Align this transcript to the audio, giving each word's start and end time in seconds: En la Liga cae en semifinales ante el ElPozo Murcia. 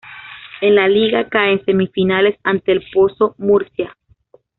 En 0.61 0.73
la 0.73 0.87
Liga 0.87 1.29
cae 1.29 1.51
en 1.53 1.63
semifinales 1.63 2.35
ante 2.43 2.71
el 2.71 2.79
ElPozo 2.79 3.35
Murcia. 3.37 3.95